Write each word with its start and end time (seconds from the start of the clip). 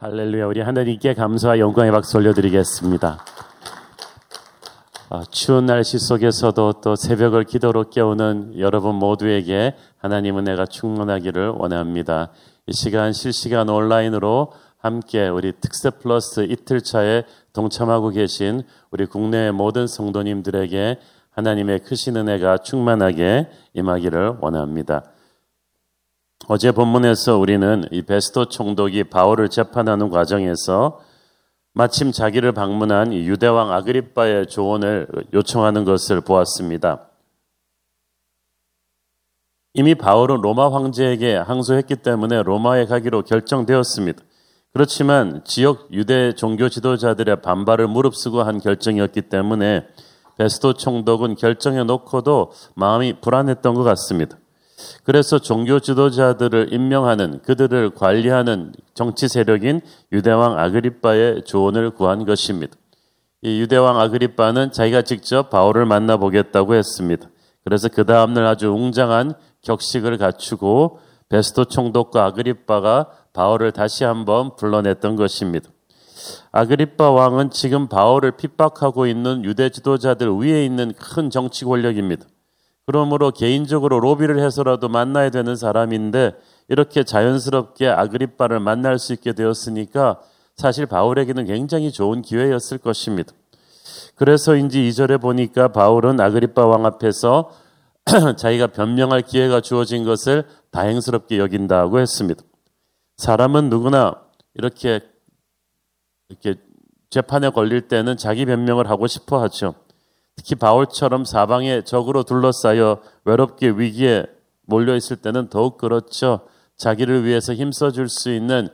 할렐루야. 0.00 0.46
우리 0.46 0.60
하나님께 0.60 1.14
감사와 1.14 1.60
영광의 1.60 1.92
박수 1.92 2.18
올려드리겠습니다. 2.18 3.24
아, 5.08 5.22
추운 5.30 5.66
날씨 5.66 5.98
속에서도 6.00 6.80
또 6.82 6.96
새벽을 6.96 7.44
기도로 7.44 7.90
깨우는 7.90 8.58
여러분 8.58 8.96
모두에게 8.96 9.76
하나님 9.96 10.36
은혜가 10.36 10.66
충만하기를 10.66 11.50
원합니다. 11.50 12.30
이 12.66 12.72
시간 12.72 13.12
실시간 13.12 13.68
온라인으로 13.68 14.52
함께 14.78 15.28
우리 15.28 15.52
특세 15.52 15.90
플러스 15.90 16.40
이틀차에 16.40 17.22
동참하고 17.52 18.10
계신 18.10 18.62
우리 18.90 19.06
국내 19.06 19.52
모든 19.52 19.86
성도님들에게 19.86 20.98
하나님의 21.30 21.78
크신 21.80 22.16
은혜가 22.16 22.58
충만하게 22.58 23.48
임하기를 23.74 24.38
원합니다. 24.40 25.04
어제 26.46 26.72
본문에서 26.72 27.38
우리는 27.38 27.84
이 27.90 28.02
베스토 28.02 28.46
총독이 28.46 29.04
바울을 29.04 29.48
재판하는 29.48 30.10
과정에서 30.10 31.00
마침 31.72 32.12
자기를 32.12 32.52
방문한 32.52 33.12
유대왕 33.12 33.72
아그리빠의 33.72 34.46
조언을 34.46 35.08
요청하는 35.32 35.84
것을 35.84 36.20
보았습니다. 36.20 37.08
이미 39.72 39.96
바울은 39.96 40.40
로마 40.40 40.72
황제에게 40.72 41.34
항소했기 41.34 41.96
때문에 41.96 42.42
로마에 42.42 42.86
가기로 42.86 43.22
결정되었습니다. 43.22 44.22
그렇지만 44.72 45.42
지역 45.44 45.92
유대 45.92 46.34
종교 46.34 46.68
지도자들의 46.68 47.42
반발을 47.42 47.88
무릅쓰고 47.88 48.42
한 48.42 48.60
결정이었기 48.60 49.22
때문에 49.22 49.86
베스토 50.36 50.74
총독은 50.74 51.36
결정해 51.36 51.82
놓고도 51.84 52.52
마음이 52.74 53.20
불안했던 53.20 53.74
것 53.74 53.82
같습니다. 53.82 54.36
그래서 55.04 55.38
종교 55.38 55.80
지도자들을 55.80 56.72
임명하는 56.72 57.40
그들을 57.42 57.90
관리하는 57.90 58.72
정치 58.94 59.28
세력인 59.28 59.80
유대왕 60.12 60.58
아그리빠의 60.58 61.42
조언을 61.44 61.90
구한 61.90 62.24
것입니다. 62.24 62.76
이 63.42 63.60
유대왕 63.60 64.00
아그리빠는 64.00 64.72
자기가 64.72 65.02
직접 65.02 65.50
바울을 65.50 65.86
만나보겠다고 65.86 66.74
했습니다. 66.74 67.28
그래서 67.64 67.88
그 67.88 68.04
다음날 68.04 68.46
아주 68.46 68.70
웅장한 68.70 69.34
격식을 69.62 70.18
갖추고 70.18 70.98
베스토 71.28 71.66
총독과 71.66 72.24
아그리빠가 72.24 73.08
바울을 73.32 73.72
다시 73.72 74.04
한번 74.04 74.56
불러냈던 74.56 75.16
것입니다. 75.16 75.70
아그리빠 76.52 77.10
왕은 77.10 77.50
지금 77.50 77.88
바울을 77.88 78.32
핍박하고 78.36 79.06
있는 79.06 79.44
유대 79.44 79.68
지도자들 79.68 80.30
위에 80.38 80.64
있는 80.64 80.92
큰 80.92 81.30
정치 81.30 81.64
권력입니다. 81.64 82.26
그러므로 82.86 83.30
개인적으로 83.30 84.00
로비를 84.00 84.38
해서라도 84.40 84.88
만나야 84.88 85.30
되는 85.30 85.56
사람인데 85.56 86.32
이렇게 86.68 87.02
자연스럽게 87.02 87.88
아그리빠를 87.88 88.60
만날 88.60 88.98
수 88.98 89.12
있게 89.12 89.32
되었으니까 89.32 90.20
사실 90.56 90.86
바울에게는 90.86 91.46
굉장히 91.46 91.90
좋은 91.90 92.22
기회였을 92.22 92.78
것입니다. 92.78 93.32
그래서인지 94.16 94.78
2절에 94.80 95.20
보니까 95.20 95.68
바울은 95.68 96.20
아그리빠 96.20 96.66
왕 96.66 96.86
앞에서 96.86 97.50
자기가 98.36 98.68
변명할 98.68 99.22
기회가 99.22 99.60
주어진 99.60 100.04
것을 100.04 100.44
다행스럽게 100.70 101.38
여긴다고 101.38 102.00
했습니다. 102.00 102.42
사람은 103.16 103.70
누구나 103.70 104.20
이렇게 104.54 105.00
이렇게 106.28 106.60
재판에 107.10 107.50
걸릴 107.50 107.88
때는 107.88 108.16
자기 108.16 108.44
변명을 108.44 108.90
하고 108.90 109.06
싶어 109.06 109.40
하죠. 109.42 109.74
특히 110.36 110.54
바울처럼 110.56 111.24
사방에 111.24 111.82
적으로 111.82 112.22
둘러싸여 112.22 113.00
외롭게 113.24 113.70
위기에 113.70 114.26
몰려 114.66 114.96
있을 114.96 115.16
때는 115.16 115.48
더욱 115.48 115.78
그렇죠. 115.78 116.40
자기를 116.76 117.24
위해서 117.24 117.54
힘써 117.54 117.90
줄 117.90 118.08
수 118.08 118.30
있는 118.30 118.68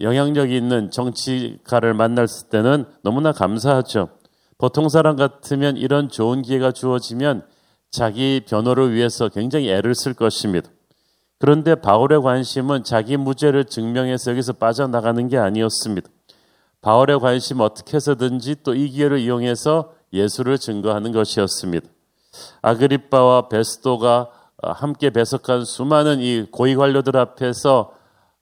영향력이 0.00 0.56
있는 0.56 0.90
정치가를 0.90 1.94
만났을 1.94 2.48
때는 2.50 2.84
너무나 3.02 3.32
감사하죠. 3.32 4.10
보통 4.58 4.88
사람 4.88 5.16
같으면 5.16 5.76
이런 5.76 6.08
좋은 6.08 6.42
기회가 6.42 6.72
주어지면 6.72 7.44
자기 7.90 8.42
변호를 8.46 8.92
위해서 8.92 9.28
굉장히 9.28 9.70
애를 9.70 9.94
쓸 9.94 10.14
것입니다. 10.14 10.70
그런데 11.38 11.74
바울의 11.74 12.20
관심은 12.22 12.84
자기 12.84 13.16
무죄를 13.16 13.64
증명해서 13.64 14.32
여기서 14.32 14.54
빠져나가는 14.54 15.26
게 15.28 15.38
아니었습니다. 15.38 16.08
바울의 16.80 17.20
관심 17.20 17.60
어떻게 17.60 17.96
해서든지 17.96 18.56
또 18.62 18.74
이 18.74 18.88
기회를 18.88 19.18
이용해서 19.20 19.92
예수를 20.12 20.58
증거하는 20.58 21.12
것이었습니다. 21.12 21.88
아그리빠와 22.62 23.48
베스도가 23.48 24.30
어, 24.60 24.72
함께 24.72 25.10
배석한 25.10 25.64
수많은 25.64 26.20
이 26.20 26.46
고위 26.50 26.74
관료들 26.74 27.16
앞에서 27.16 27.92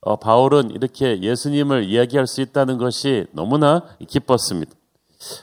어, 0.00 0.16
바울은 0.16 0.70
이렇게 0.70 1.20
예수님을 1.20 1.84
이야기할 1.84 2.26
수 2.26 2.40
있다는 2.40 2.78
것이 2.78 3.26
너무나 3.32 3.82
기뻤습니다. 4.06 4.72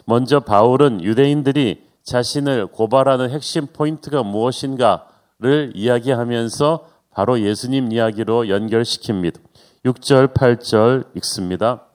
먼저 0.05 0.39
바울은 0.39 1.03
유대인들이 1.03 1.83
자신을 2.03 2.67
고발하는 2.67 3.29
핵심 3.29 3.67
포인트가 3.67 4.23
무엇인가를 4.23 5.73
이야기하면서 5.75 6.87
바로 7.11 7.39
예수님 7.39 7.91
이야기로 7.91 8.45
연결시킵니다. 8.45 9.39
6절, 9.85 10.33
8절 10.33 11.15
읽습니다. 11.17 11.85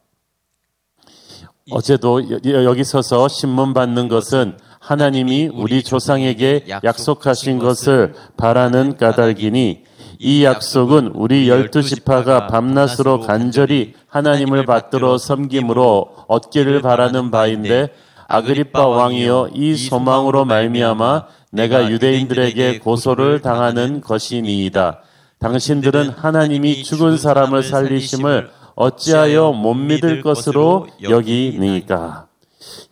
어제도 1.70 2.22
여 2.30 2.74
기 2.74 2.84
서서 2.84 3.28
신문 3.28 3.74
받는 3.74 4.08
것은 4.08 4.56
하나님이 4.78 5.50
우리 5.52 5.82
조상에게 5.82 6.66
약속하신 6.84 7.58
것을 7.58 8.14
바라는 8.36 8.96
까닭이니 8.96 9.84
이 10.20 10.44
약속은 10.44 11.12
우리 11.14 11.48
열두 11.48 11.82
지파가 11.82 12.46
밤낮으로 12.46 13.20
간절히 13.20 13.94
하나님을 14.08 14.64
받들어 14.66 15.18
섬김으로 15.18 16.06
얻기를 16.26 16.82
바라는 16.82 17.30
바인데 17.30 17.88
아그리파 18.28 18.86
왕이여 18.86 19.50
이 19.54 19.74
소망으로 19.76 20.44
말미암아 20.44 21.26
내가 21.50 21.90
유대인들에게 21.90 22.78
고소를 22.80 23.40
당하는 23.40 24.00
것이니이다. 24.00 25.00
당신들은 25.38 26.10
하나님이 26.10 26.82
죽은 26.82 27.16
사람을 27.16 27.62
살리심을 27.62 28.50
어찌하여 28.82 29.52
못 29.52 29.74
믿을 29.74 30.22
것으로 30.22 30.86
여기니까. 31.02 32.28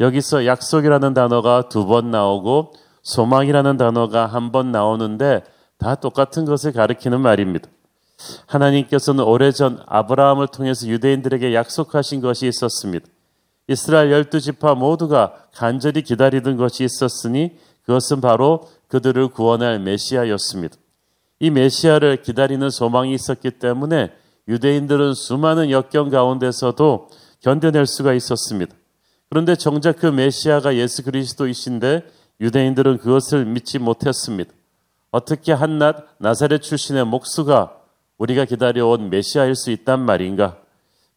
여기서 0.01 0.45
약속이라는 0.47 1.15
단어가 1.15 1.69
두 1.69 1.87
번 1.87 2.11
나오고 2.11 2.73
소망이라는 3.03 3.77
단어가 3.77 4.27
한 4.27 4.51
번 4.51 4.73
나오는데 4.73 5.45
다 5.79 5.95
똑같은 5.95 6.45
것을 6.45 6.73
가리키는 6.73 7.21
말입니다. 7.21 7.69
하나님께서는 8.47 9.23
오래전 9.23 9.79
아브라함을 9.87 10.49
통해서 10.49 10.89
유대인들에게 10.89 11.55
약속하신 11.55 12.21
것이 12.21 12.49
있었습니다. 12.49 13.07
이스라엘 13.69 14.11
열두 14.11 14.41
지파 14.41 14.75
모두가 14.75 15.35
간절히 15.55 16.03
기다리던 16.03 16.57
것이 16.57 16.83
있었으니 16.83 17.53
그것은 17.85 18.21
바로 18.21 18.69
그들을 18.89 19.29
구원할 19.29 19.79
메시아였습니다. 19.79 20.77
이 21.39 21.51
메시아를 21.51 22.23
기다리는 22.23 22.71
소망이 22.71 23.15
있었기 23.15 23.53
때문에 23.53 24.11
유대인들은 24.49 25.15
수많은 25.15 25.71
역경 25.71 26.11
가운데서도 26.11 27.09
견뎌낼 27.41 27.87
수가 27.87 28.15
있었습니다. 28.15 28.75
그런데 29.29 29.57
정작 29.57 29.97
그 29.97 30.07
메시아가 30.07 30.77
예수 30.77 31.03
그리스도이신데 31.03 32.05
유대인들은 32.41 32.99
그것을 32.99 33.45
믿지 33.45 33.79
못했습니다. 33.79 34.53
어떻게 35.11 35.53
한낱 35.53 36.05
나사렛 36.19 36.62
출신의 36.62 37.07
목수가 37.07 37.77
우리가 38.19 38.45
기다려온 38.45 39.11
메시아일 39.11 39.55
수 39.55 39.71
있단 39.71 40.01
말인가? 40.01 40.59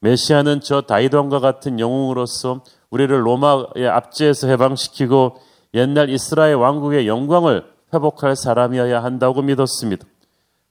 메시아는 0.01 0.61
저 0.61 0.81
다이돈과 0.81 1.40
같은 1.40 1.79
영웅으로서 1.79 2.63
우리를 2.90 3.25
로마의 3.25 3.88
압제에서 3.88 4.47
해방시키고 4.47 5.38
옛날 5.73 6.09
이스라엘 6.09 6.56
왕국의 6.56 7.07
영광을 7.07 7.66
회복할 7.94 8.35
사람이어야 8.35 9.03
한다고 9.03 9.41
믿었습니다. 9.41 10.06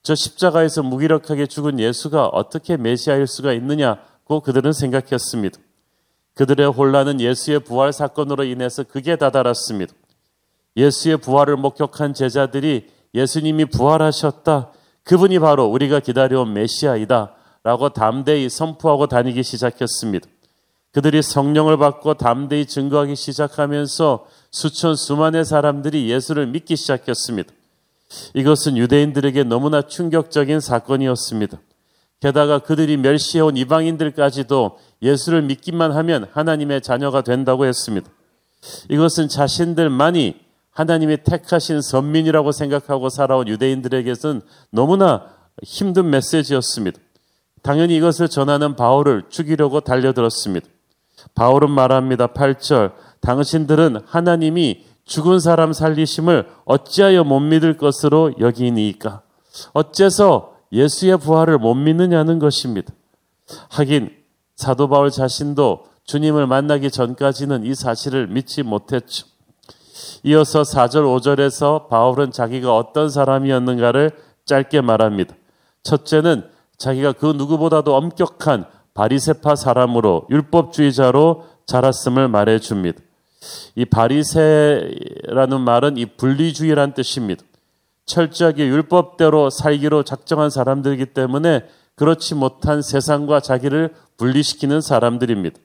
저 0.02 0.14
십자가에서 0.14 0.82
무기력하게 0.82 1.46
죽은 1.46 1.78
예수가 1.80 2.28
어떻게 2.28 2.76
메시아일 2.76 3.26
수가 3.26 3.52
있느냐고 3.52 4.40
그들은 4.40 4.72
생각했습니다. 4.72 5.58
그들의 6.34 6.70
혼란은 6.70 7.20
예수의 7.20 7.60
부활 7.60 7.92
사건으로 7.92 8.44
인해서 8.44 8.84
극에 8.84 9.16
다다랐습니다. 9.16 9.92
예수의 10.76 11.16
부활을 11.16 11.56
목격한 11.56 12.14
제자들이 12.14 12.88
예수님이 13.14 13.64
부활하셨다. 13.66 14.70
그분이 15.02 15.40
바로 15.40 15.66
우리가 15.66 16.00
기다려온 16.00 16.52
메시아이다. 16.52 17.34
라고 17.64 17.88
담대히 17.88 18.48
선포하고 18.48 19.08
다니기 19.08 19.42
시작했습니다. 19.42 20.28
그들이 20.92 21.22
성령을 21.22 21.76
받고 21.76 22.14
담대히 22.14 22.66
증거하기 22.66 23.16
시작하면서 23.16 24.26
수천 24.50 24.96
수만의 24.96 25.44
사람들이 25.44 26.10
예수를 26.10 26.46
믿기 26.46 26.76
시작했습니다. 26.76 27.52
이것은 28.34 28.76
유대인들에게 28.76 29.44
너무나 29.44 29.82
충격적인 29.82 30.60
사건이었습니다. 30.60 31.60
게다가 32.20 32.58
그들이 32.58 32.96
멸시해온 32.96 33.56
이방인들까지도 33.56 34.78
예수를 35.02 35.42
믿기만 35.42 35.92
하면 35.92 36.28
하나님의 36.32 36.80
자녀가 36.80 37.22
된다고 37.22 37.64
했습니다. 37.66 38.10
이것은 38.88 39.28
자신들만이 39.28 40.36
하나님이 40.70 41.18
택하신 41.24 41.82
선민이라고 41.82 42.52
생각하고 42.52 43.08
살아온 43.08 43.48
유대인들에게는 43.48 44.42
너무나 44.70 45.26
힘든 45.62 46.10
메시지였습니다. 46.10 46.98
당연히 47.62 47.96
이것을 47.96 48.28
전하는 48.28 48.76
바울을 48.76 49.24
죽이려고 49.28 49.80
달려들었습니다. 49.80 50.66
바울은 51.34 51.70
말합니다. 51.70 52.28
8절. 52.28 52.92
당신들은 53.20 54.02
하나님이 54.06 54.84
죽은 55.08 55.40
사람 55.40 55.72
살리심을 55.72 56.48
어찌하여 56.66 57.24
못 57.24 57.40
믿을 57.40 57.76
것으로 57.76 58.34
여기니까? 58.38 59.22
어째서 59.72 60.54
예수의 60.70 61.18
부활을 61.18 61.58
못 61.58 61.74
믿느냐는 61.74 62.38
것입니다. 62.38 62.92
하긴 63.70 64.10
사도 64.54 64.88
바울 64.88 65.10
자신도 65.10 65.86
주님을 66.04 66.46
만나기 66.46 66.90
전까지는 66.90 67.64
이 67.64 67.74
사실을 67.74 68.26
믿지 68.26 68.62
못했죠. 68.62 69.26
이어서 70.24 70.62
4절, 70.62 71.02
5절에서 71.04 71.88
바울은 71.88 72.30
자기가 72.30 72.76
어떤 72.76 73.08
사람이었는가를 73.08 74.10
짧게 74.44 74.82
말합니다. 74.82 75.34
첫째는 75.82 76.44
자기가 76.76 77.12
그 77.12 77.26
누구보다도 77.26 77.96
엄격한 77.96 78.66
바리세파 78.92 79.56
사람으로 79.56 80.26
율법주의자로 80.30 81.46
자랐음을 81.66 82.28
말해 82.28 82.58
줍니다. 82.58 83.00
이 83.74 83.84
바리세라는 83.84 85.60
말은 85.60 85.96
이 85.96 86.06
분리주의란 86.06 86.94
뜻입니다. 86.94 87.42
철저하게 88.06 88.66
율법대로 88.66 89.50
살기로 89.50 90.02
작정한 90.02 90.50
사람들이기 90.50 91.06
때문에 91.06 91.68
그렇지 91.94 92.34
못한 92.34 92.80
세상과 92.80 93.40
자기를 93.40 93.94
분리시키는 94.16 94.80
사람들입니다. 94.80 95.58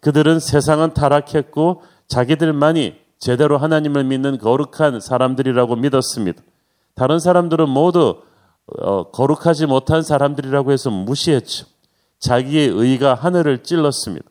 그들은 0.00 0.38
세상은 0.38 0.92
타락했고 0.92 1.82
자기들만이 2.08 3.00
제대로 3.18 3.56
하나님을 3.56 4.04
믿는 4.04 4.38
거룩한 4.38 5.00
사람들이라고 5.00 5.76
믿었습니다. 5.76 6.42
다른 6.94 7.18
사람들은 7.18 7.68
모두 7.68 8.20
어, 8.78 9.10
거룩하지 9.10 9.66
못한 9.66 10.02
사람들이라고 10.02 10.72
해서 10.72 10.90
무시했죠. 10.90 11.66
자기의 12.18 12.68
의가 12.68 13.14
하늘을 13.14 13.62
찔렀습니다. 13.62 14.26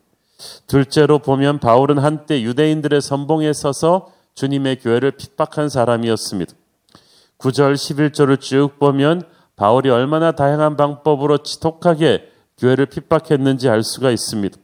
둘째로 0.66 1.18
보면 1.18 1.58
바울은 1.58 1.98
한때 1.98 2.42
유대인들의 2.42 3.00
선봉에 3.00 3.52
서서 3.52 4.08
주님의 4.34 4.80
교회를 4.80 5.12
핍박한 5.12 5.68
사람이었습니다. 5.68 6.52
9절 7.38 7.74
11절을 7.74 8.40
쭉 8.40 8.78
보면 8.78 9.22
바울이 9.56 9.90
얼마나 9.90 10.32
다양한 10.32 10.76
방법으로 10.76 11.38
지독하게 11.38 12.28
교회를 12.58 12.86
핍박했는지 12.86 13.68
알 13.68 13.82
수가 13.82 14.10
있습니다. 14.10 14.56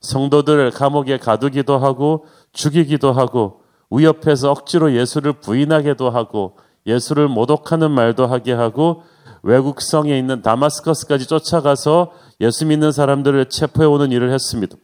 성도들을 0.00 0.70
감옥에 0.70 1.18
가두기도 1.18 1.78
하고 1.78 2.26
죽이기도 2.52 3.12
하고 3.12 3.60
위협해서 3.90 4.50
억지로 4.50 4.92
예수를 4.94 5.34
부인하게도 5.34 6.10
하고 6.10 6.56
예수를 6.86 7.28
모독하는 7.28 7.90
말도 7.90 8.26
하게 8.26 8.52
하고 8.52 9.02
외국 9.42 9.80
성에 9.80 10.18
있는 10.18 10.42
다마스커스까지 10.42 11.26
쫓아가서 11.26 12.12
예수 12.40 12.66
믿는 12.66 12.92
사람들을 12.92 13.46
체포해 13.46 13.86
오는 13.86 14.12
일을 14.12 14.32
했습니다. 14.32 14.76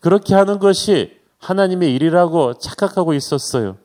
그렇게 0.00 0.34
하는 0.34 0.58
것이 0.58 1.18
하나님의 1.38 1.94
일이라고 1.94 2.58
착각하고 2.58 3.14
있었어요. 3.14 3.76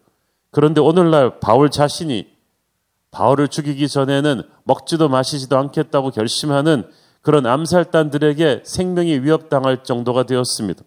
그런데 0.51 0.81
오늘날 0.81 1.39
바울 1.39 1.69
자신이 1.69 2.27
바울을 3.11 3.47
죽이기 3.47 3.87
전에는 3.87 4.43
먹지도 4.63 5.07
마시지도 5.07 5.57
않겠다고 5.57 6.11
결심하는 6.11 6.83
그런 7.21 7.45
암살단들에게 7.45 8.63
생명이 8.65 9.19
위협당할 9.19 9.83
정도가 9.83 10.23
되었습니다. 10.23 10.83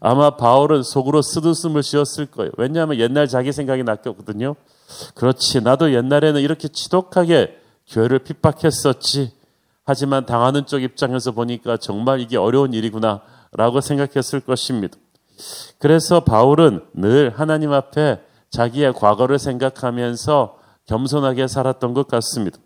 아마 0.00 0.36
바울은 0.36 0.82
속으로 0.82 1.20
쓰드숨을 1.20 1.82
쉬었을 1.82 2.26
거예요. 2.26 2.52
왜냐하면 2.58 2.98
옛날 2.98 3.26
자기 3.26 3.50
생각이 3.50 3.82
낚였거든요. 3.82 4.54
그렇지. 5.14 5.62
나도 5.62 5.92
옛날에는 5.92 6.40
이렇게 6.40 6.68
지독하게 6.68 7.58
교회를 7.88 8.20
핍박했었지. 8.20 9.32
하지만 9.84 10.26
당하는 10.26 10.64
쪽 10.66 10.82
입장에서 10.82 11.32
보니까 11.32 11.76
정말 11.76 12.20
이게 12.20 12.36
어려운 12.36 12.72
일이구나. 12.72 13.20
라고 13.54 13.80
생각했을 13.80 14.40
것입니다. 14.40 14.96
그래서 15.78 16.20
바울은 16.20 16.84
늘 16.94 17.32
하나님 17.36 17.72
앞에 17.72 18.20
자기의 18.50 18.92
과거를 18.92 19.38
생각하면서 19.38 20.58
겸손하게 20.86 21.48
살았던 21.48 21.94
것 21.94 22.08
같습니다. 22.08 22.58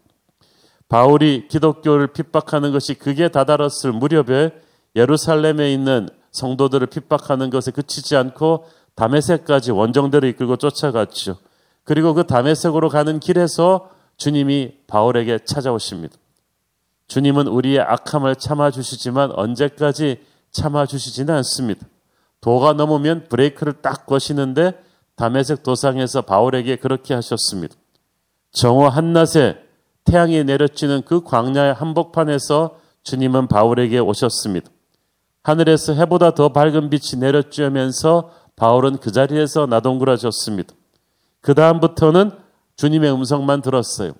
바울이 0.88 1.48
기독교를 1.48 2.08
핍박하는 2.08 2.72
것이 2.72 2.94
극에 2.94 3.28
다다랐을 3.28 3.92
무렵에 3.92 4.52
예루살렘에 4.96 5.72
있는 5.72 6.08
성도들을 6.32 6.86
핍박하는 6.88 7.50
것에 7.50 7.70
그치지 7.70 8.16
않고 8.16 8.66
담에색까지 8.94 9.70
원정대를 9.70 10.28
이끌고 10.30 10.56
쫓아갔죠. 10.56 11.38
그리고 11.84 12.14
그 12.14 12.26
담에색으로 12.26 12.88
가는 12.88 13.20
길에서 13.20 13.90
주님이 14.16 14.72
바울에게 14.86 15.40
찾아오십니다. 15.44 16.16
주님은 17.06 17.46
우리의 17.46 17.80
악함을 17.80 18.36
참아주시지만 18.36 19.32
언제까지 19.32 20.20
참아주시지는 20.52 21.34
않습니다. 21.36 21.86
도가 22.40 22.72
넘으면 22.72 23.26
브레이크를 23.28 23.74
딱 23.82 24.06
거시는데 24.06 24.72
담에색 25.16 25.62
도상에서 25.62 26.22
바울에게 26.22 26.76
그렇게 26.76 27.14
하셨습니다. 27.14 27.74
정오 28.52 28.88
한낮에 28.88 29.58
태양이 30.04 30.42
내려치는 30.44 31.02
그 31.02 31.22
광야의 31.22 31.74
한복판에서 31.74 32.78
주님은 33.02 33.48
바울에게 33.48 33.98
오셨습니다. 33.98 34.70
하늘에서 35.42 35.94
해보다 35.94 36.34
더 36.34 36.50
밝은 36.50 36.90
빛이 36.90 37.20
내려쬐면서 37.22 38.28
바울은 38.56 38.98
그 38.98 39.12
자리에서 39.12 39.66
나동그라졌습니다. 39.66 40.74
그 41.40 41.54
다음부터는 41.54 42.32
주님의 42.76 43.12
음성만 43.12 43.62
들었어요. 43.62 44.12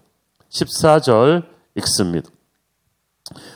14절 0.51 1.45
읽습니다. 1.77 2.31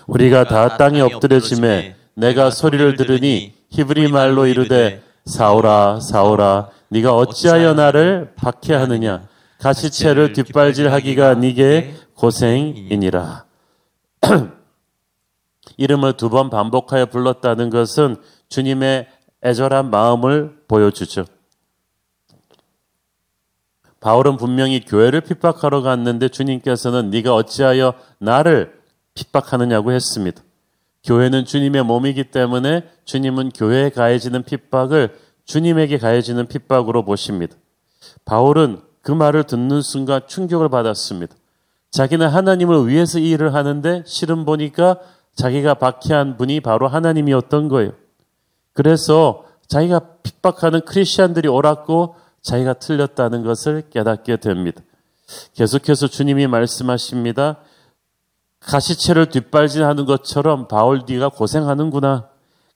우리가 0.07 0.45
다 0.45 0.77
땅에 0.77 1.01
엎드려짐에 1.01 1.97
내가 2.15 2.51
소리를 2.51 2.97
들으니 2.97 3.55
히브리 3.71 4.09
말로 4.09 4.47
이르되 4.47 5.03
사오라 5.25 6.01
사오라 6.01 6.71
네가 6.89 7.17
어찌하여 7.17 7.75
나를 7.75 8.35
박해하느냐 8.37 9.29
가시채를 9.59 10.33
뒷발질하기가 10.33 11.35
네게 11.35 11.95
고생이니라. 12.15 13.45
이름을 15.77 16.17
두 16.17 16.29
번 16.29 16.51
반복하여 16.51 17.07
불렀다는 17.07 17.71
것은 17.71 18.17
주님의 18.49 19.07
애절한 19.45 19.91
마음을 19.91 20.59
보여주죠. 20.69 21.25
바울은 24.01 24.37
분명히 24.37 24.85
교회를 24.85 25.21
핍박하러 25.21 25.81
갔는데 25.83 26.29
주님께서는 26.29 27.11
네가 27.11 27.35
어찌하여 27.35 27.95
나를 28.19 28.81
핍박하느냐고 29.15 29.93
했습니다. 29.93 30.43
교회는 31.05 31.45
주님의 31.45 31.85
몸이기 31.85 32.25
때문에 32.25 32.89
주님은 33.05 33.51
교회에 33.51 33.91
가해지는 33.91 34.45
핍박을 34.45 35.19
주님에게 35.45 35.99
가해지는 35.99 36.47
핍박으로 36.47 37.05
보십니다. 37.05 37.57
바울은 38.25 38.81
그 39.03 39.11
말을 39.11 39.45
듣는 39.45 39.83
순간 39.83 40.21
충격을 40.27 40.69
받았습니다. 40.69 41.35
자기는 41.91 42.27
하나님을 42.27 42.89
위해서 42.89 43.19
이 43.19 43.31
일을 43.31 43.55
하는데 43.55 44.03
실은 44.07 44.45
보니까 44.45 44.99
자기가 45.35 45.75
박해한 45.75 46.37
분이 46.37 46.61
바로 46.61 46.89
하나님이었던 46.89 47.69
거예요. 47.69 47.93
그래서 48.73 49.45
자기가 49.67 50.01
핍박하는 50.23 50.83
크리스천들이 50.83 51.49
옳았고 51.49 52.15
자기가 52.43 52.75
틀렸다는 52.75 53.43
것을 53.43 53.85
깨닫게 53.91 54.37
됩니다. 54.37 54.83
계속해서 55.55 56.09
주님이 56.09 56.47
말씀하십니다. 56.47 57.59
가시채를 58.67 59.27
뒷발질하는 59.27 60.05
것처럼 60.05 60.69
바울 60.69 61.05
뒤가 61.05 61.29
고생하는구나. 61.29 62.29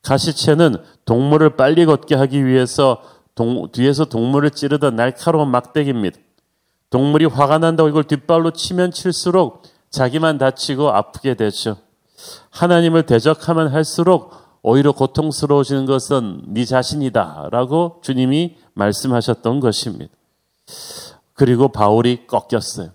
가시채는 0.03 0.77
동물을 1.05 1.57
빨리 1.57 1.85
걷게 1.87 2.15
하기 2.15 2.45
위해서 2.45 3.03
동, 3.35 3.71
뒤에서 3.71 4.05
동물을 4.05 4.51
찌르던 4.51 4.97
날카로운 4.97 5.51
막대기입니다. 5.51 6.19
동물이 6.91 7.27
화가 7.27 7.59
난다고 7.59 7.89
이걸 7.89 8.05
뒷발로 8.05 8.53
치면 8.53 8.93
칠수록 8.93 9.63
자기만 9.91 10.39
다치고 10.39 10.91
아프게 10.91 11.35
되죠. 11.35 11.77
하나님을 12.51 13.05
대적하면 13.05 13.69
할수록 13.69 14.33
오히려 14.63 14.93
고통스러워지는 14.93 15.87
것은 15.87 16.43
네 16.49 16.65
자신이다라고 16.65 18.01
주님이 18.03 18.57
말씀하셨던 18.75 19.61
것입니다. 19.61 20.13
그리고 21.35 21.69
바울이 21.69 22.27
꺾였어요. 22.27 22.91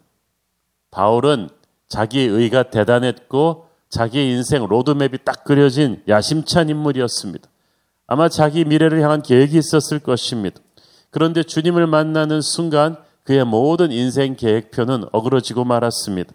바울은 0.89 1.49
자기의 1.91 2.27
의가 2.29 2.63
대단했고 2.63 3.65
자기의 3.89 4.31
인생 4.31 4.65
로드맵이 4.65 5.19
딱 5.25 5.43
그려진 5.43 6.01
야심찬 6.07 6.69
인물이었습니다. 6.69 7.49
아마 8.07 8.29
자기 8.29 8.63
미래를 8.63 9.01
향한 9.01 9.21
계획이 9.21 9.57
있었을 9.57 9.99
것입니다. 9.99 10.61
그런데 11.09 11.43
주님을 11.43 11.87
만나는 11.87 12.39
순간 12.39 12.95
그의 13.25 13.43
모든 13.43 13.91
인생 13.91 14.35
계획표는 14.37 15.05
어그러지고 15.11 15.65
말았습니다. 15.65 16.33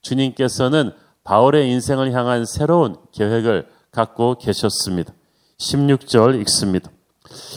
주님께서는 0.00 0.92
바울의 1.24 1.70
인생을 1.70 2.12
향한 2.12 2.46
새로운 2.46 2.96
계획을 3.12 3.66
갖고 3.90 4.36
계셨습니다. 4.38 5.12
16절 5.58 6.40
읽습니다. 6.40 6.90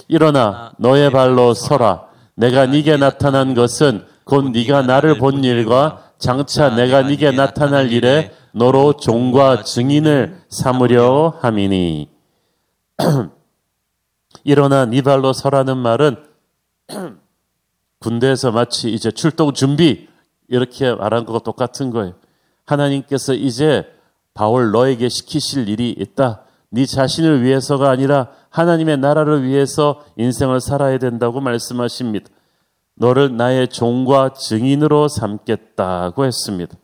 일어나 0.09 0.73
너의 0.77 1.09
발로 1.09 1.53
서라. 1.53 2.09
내가 2.35 2.65
네게 2.65 2.97
나타난 2.97 3.53
것은 3.53 4.03
곧 4.25 4.49
네가 4.51 4.81
나를 4.81 5.17
본 5.17 5.43
일과 5.45 6.08
장차 6.19 6.75
내가 6.75 7.01
네게 7.01 7.31
나타날 7.31 7.91
일에 7.91 8.31
너로 8.51 8.97
종과 8.97 9.63
증인을 9.63 10.41
삼으려 10.49 11.39
함이니. 11.39 12.09
일어나 14.43 14.85
네 14.85 15.01
발로 15.01 15.33
서라는 15.33 15.77
말은 15.77 16.17
군대에서 17.99 18.51
마치 18.51 18.91
이제 18.93 19.11
출동 19.11 19.53
준비 19.53 20.07
이렇게 20.49 20.93
말한 20.93 21.25
것과 21.25 21.39
똑같은 21.39 21.89
거예요. 21.89 22.13
하나님께서 22.65 23.33
이제 23.33 23.85
바울 24.33 24.71
너에게 24.71 25.09
시키실 25.09 25.69
일이 25.69 25.95
있다. 25.97 26.43
네 26.69 26.85
자신을 26.85 27.43
위해서가 27.43 27.89
아니라 27.89 28.27
하나님의 28.49 28.97
나라를 28.97 29.43
위해서 29.43 30.03
인생을 30.17 30.59
살아야 30.59 30.97
된다고 30.97 31.39
말씀하십니다. 31.39 32.29
너를 32.99 33.37
나의 33.37 33.69
종과 33.69 34.33
증인으로 34.33 35.07
삼겠다고 35.07 36.25
했습니다. 36.25 36.75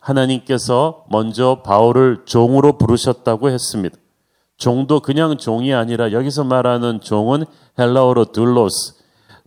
하나님께서 0.00 1.04
먼저 1.10 1.60
바울을 1.62 2.22
종으로 2.24 2.78
부르셨다고 2.78 3.50
했습니다. 3.50 3.96
종도 4.56 5.00
그냥 5.00 5.36
종이 5.36 5.74
아니라 5.74 6.12
여기서 6.12 6.44
말하는 6.44 7.00
종은 7.00 7.44
헬라어로 7.78 8.32
둘로스. 8.32 8.94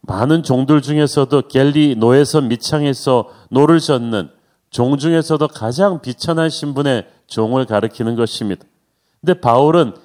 많은 0.01 0.43
종들 0.43 0.83
중에서도 0.83 1.47
갤리 1.47 1.95
노예선 1.95 2.41
밑창에서 2.41 3.29
노를 3.49 3.79
젓는 3.79 4.29
종 4.69 4.97
중에서도 4.97 5.47
가장 5.47 6.01
비천한 6.01 6.49
신분의 6.49 7.07
종을 7.25 7.65
가리키는 7.65 8.15
것입니다. 8.15 8.63
근데 9.21 9.39
바울은 9.39 9.95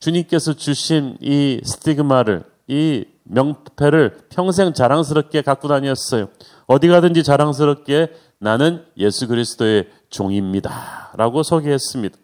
주님께서 0.00 0.54
주신 0.54 1.18
이 1.20 1.60
스티그마를, 1.62 2.44
이 2.68 3.04
명패를 3.28 4.18
평생 4.30 4.72
자랑스럽게 4.72 5.42
갖고 5.42 5.68
다녔어요. 5.68 6.28
어디 6.66 6.88
가든지 6.88 7.22
자랑스럽게 7.22 8.12
나는 8.38 8.84
예수 8.96 9.26
그리스도의 9.28 9.88
종입니다. 10.10 11.12
라고 11.16 11.42
소개했습니다. 11.42 12.16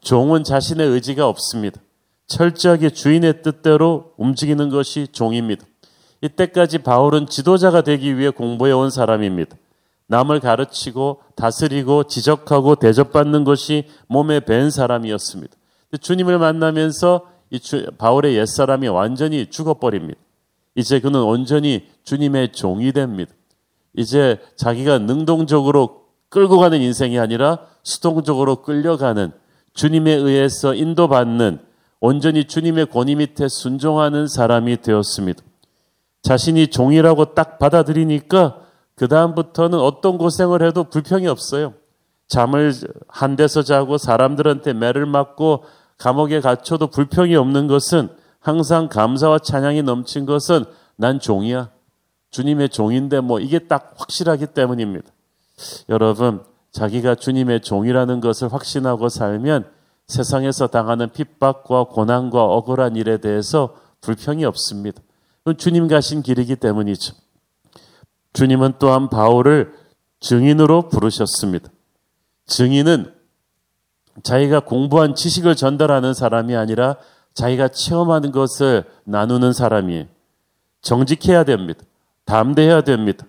종은 0.00 0.44
자신의 0.44 0.88
의지가 0.88 1.28
없습니다. 1.28 1.80
철저하게 2.26 2.90
주인의 2.90 3.42
뜻대로 3.42 4.12
움직이는 4.16 4.70
것이 4.70 5.08
종입니다. 5.12 5.64
이때까지 6.22 6.78
바울은 6.78 7.26
지도자가 7.26 7.82
되기 7.82 8.16
위해 8.16 8.30
공부해 8.30 8.72
온 8.72 8.90
사람입니다. 8.90 9.56
남을 10.06 10.40
가르치고 10.40 11.20
다스리고 11.36 12.04
지적하고 12.04 12.76
대접받는 12.76 13.44
것이 13.44 13.88
몸에 14.06 14.40
밴 14.40 14.70
사람이었습니다. 14.70 15.54
주님을 16.00 16.38
만나면서 16.38 17.26
이 17.50 17.60
주, 17.60 17.86
바울의 17.98 18.36
옛사람이 18.36 18.88
완전히 18.88 19.46
죽어버립니다. 19.46 20.18
이제 20.74 21.00
그는 21.00 21.22
온전히 21.22 21.86
주님의 22.02 22.52
종이 22.52 22.92
됩니다. 22.92 23.32
이제 23.96 24.40
자기가 24.56 24.98
능동적으로 24.98 26.04
끌고 26.28 26.58
가는 26.58 26.80
인생이 26.80 27.18
아니라 27.18 27.60
수동적으로 27.82 28.62
끌려가는 28.62 29.30
주님에 29.72 30.12
의해서 30.12 30.74
인도받는 30.74 31.58
온전히 32.00 32.44
주님의 32.44 32.86
권위 32.86 33.14
밑에 33.14 33.48
순종하는 33.48 34.26
사람이 34.26 34.82
되었습니다. 34.82 35.42
자신이 36.22 36.68
종이라고 36.68 37.34
딱 37.34 37.58
받아들이니까 37.58 38.60
그다음부터는 38.96 39.78
어떤 39.78 40.18
고생을 40.18 40.62
해도 40.62 40.84
불평이 40.84 41.26
없어요. 41.26 41.74
잠을 42.26 42.72
한 43.08 43.36
데서 43.36 43.62
자고 43.62 43.98
사람들한테 43.98 44.72
매를 44.72 45.06
맞고 45.06 45.64
감옥에 46.04 46.40
갇혀도 46.40 46.88
불평이 46.88 47.34
없는 47.34 47.66
것은 47.66 48.10
항상 48.38 48.90
감사와 48.90 49.38
찬양이 49.38 49.82
넘친 49.82 50.26
것은 50.26 50.66
난 50.96 51.18
종이야. 51.18 51.70
주님의 52.30 52.68
종인데 52.68 53.20
뭐 53.20 53.40
이게 53.40 53.58
딱 53.58 53.94
확실하기 53.96 54.48
때문입니다. 54.48 55.08
여러분, 55.88 56.44
자기가 56.72 57.14
주님의 57.14 57.62
종이라는 57.62 58.20
것을 58.20 58.52
확신하고 58.52 59.08
살면 59.08 59.66
세상에서 60.06 60.66
당하는 60.66 61.08
핍박과 61.10 61.84
고난과 61.84 62.44
억울한 62.44 62.96
일에 62.96 63.16
대해서 63.16 63.74
불평이 64.02 64.44
없습니다. 64.44 65.00
주님 65.56 65.88
가신 65.88 66.20
길이기 66.20 66.56
때문이죠. 66.56 67.14
주님은 68.34 68.74
또한 68.78 69.08
바울을 69.08 69.72
증인으로 70.20 70.90
부르셨습니다. 70.90 71.70
증인은 72.44 73.10
자기가 74.22 74.60
공부한 74.60 75.14
지식을 75.14 75.56
전달하는 75.56 76.14
사람이 76.14 76.54
아니라 76.54 76.96
자기가 77.34 77.68
체험하는 77.68 78.32
것을 78.32 78.84
나누는 79.04 79.52
사람이에요. 79.52 80.06
정직해야 80.82 81.44
됩니다. 81.44 81.84
담대해야 82.24 82.82
됩니다. 82.82 83.26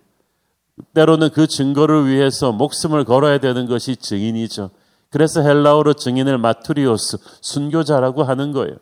때로는 0.93 1.29
그 1.31 1.47
증거를 1.47 2.07
위해서 2.07 2.51
목숨을 2.51 3.05
걸어야 3.05 3.39
되는 3.39 3.65
것이 3.65 3.95
증인이죠. 3.95 4.69
그래서 5.09 5.41
헬라어로 5.41 5.93
증인을 5.93 6.37
마투리오스, 6.37 7.17
순교자라고 7.41 8.23
하는 8.23 8.51
거예요. 8.51 8.75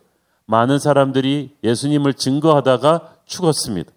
많은 0.46 0.80
사람들이 0.80 1.56
예수님을 1.64 2.16
증거하다가 2.16 3.14
죽었습니다. 3.26 3.92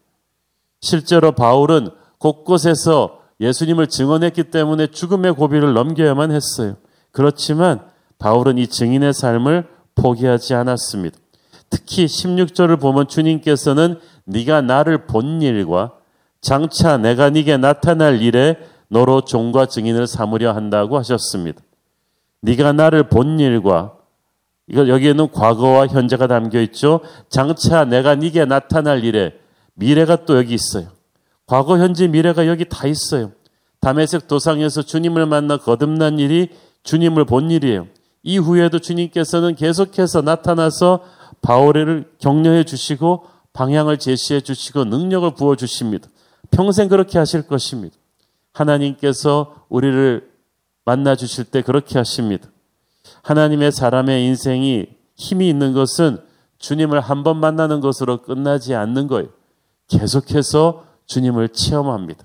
실제로 0.80 1.32
바울은 1.32 1.90
곳곳에서 2.18 3.20
예수님을 3.40 3.88
증언했기 3.88 4.44
때문에 4.44 4.88
죽음의 4.88 5.34
고비를 5.34 5.72
넘겨야만 5.74 6.30
했어요. 6.30 6.76
그렇지만 7.10 7.80
바울은 8.18 8.58
이 8.58 8.66
증인의 8.66 9.12
삶을 9.12 9.66
포기하지 9.94 10.54
않았습니다. 10.54 11.18
특히 11.70 12.06
16절을 12.06 12.80
보면 12.80 13.08
주님께서는 13.08 13.98
네가 14.24 14.62
나를 14.62 15.06
본 15.06 15.42
일과 15.42 15.92
장차 16.40 16.96
내가 16.96 17.30
네게 17.30 17.56
나타날 17.56 18.22
일에 18.22 18.56
너로 18.88 19.22
종과 19.22 19.66
증인을 19.66 20.06
삼으려 20.06 20.52
한다고 20.52 20.96
하셨습니다. 20.98 21.60
네가 22.42 22.72
나를 22.72 23.08
본 23.08 23.40
일과 23.40 23.94
이거 24.68 24.88
여기에는 24.88 25.30
과거와 25.32 25.86
현재가 25.88 26.26
담겨 26.26 26.60
있죠. 26.62 27.00
장차 27.28 27.84
내가 27.84 28.14
네게 28.14 28.44
나타날 28.44 29.04
일에 29.04 29.38
미래가 29.74 30.24
또 30.24 30.36
여기 30.36 30.54
있어요. 30.54 30.88
과거, 31.46 31.78
현재, 31.78 32.08
미래가 32.08 32.48
여기 32.48 32.64
다 32.64 32.86
있어요. 32.86 33.32
담에색 33.80 34.26
도상에서 34.26 34.82
주님을 34.82 35.26
만나 35.26 35.56
거듭난 35.58 36.18
일이 36.18 36.48
주님을 36.82 37.24
본 37.24 37.50
일이에요. 37.50 37.86
이후에도 38.26 38.80
주님께서는 38.80 39.54
계속해서 39.54 40.20
나타나서 40.20 41.04
바울을 41.42 42.10
격려해 42.18 42.64
주시고 42.64 43.24
방향을 43.52 43.98
제시해 43.98 44.40
주시고 44.40 44.84
능력을 44.84 45.34
부어 45.34 45.54
주십니다. 45.54 46.08
평생 46.50 46.88
그렇게 46.88 47.18
하실 47.18 47.46
것입니다. 47.46 47.96
하나님께서 48.52 49.64
우리를 49.68 50.28
만나 50.84 51.14
주실 51.14 51.44
때 51.44 51.62
그렇게 51.62 51.98
하십니다. 51.98 52.48
하나님의 53.22 53.70
사람의 53.70 54.24
인생이 54.26 54.86
힘이 55.14 55.48
있는 55.48 55.72
것은 55.72 56.18
주님을 56.58 57.00
한 57.00 57.22
번 57.22 57.38
만나는 57.38 57.80
것으로 57.80 58.22
끝나지 58.22 58.74
않는 58.74 59.06
거예요. 59.06 59.28
계속해서 59.86 60.84
주님을 61.06 61.50
체험합니다. 61.50 62.24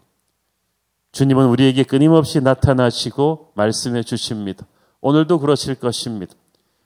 주님은 1.12 1.46
우리에게 1.48 1.84
끊임없이 1.84 2.41
나타나시고 2.41 3.51
말씀해 3.53 4.01
주십니다. 4.01 4.65
오늘도 5.01 5.39
그러실 5.39 5.75
것입니다. 5.75 6.34